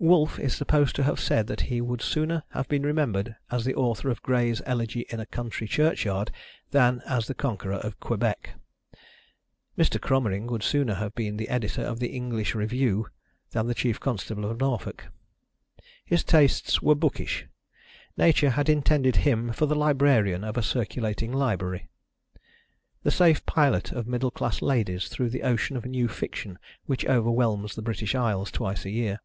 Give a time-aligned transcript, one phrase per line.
[0.00, 3.74] Wolfe is supposed to have said that he would sooner have been remembered as the
[3.74, 6.30] author of Gray's "Elegy in a Country Churchyard"
[6.70, 8.50] than as the conqueror of Quebec.
[9.76, 10.00] Mr.
[10.00, 13.08] Cromering would sooner have been the editor of the English Review
[13.50, 15.08] than the chief constable of Norfolk.
[16.04, 17.48] His tastes were bookish;
[18.16, 21.88] Nature had intended him for the librarian of a circulating library:
[23.02, 26.56] the safe pilot of middle class ladies through the ocean of new fiction
[26.86, 29.18] which overwhelms the British Isles twice a year.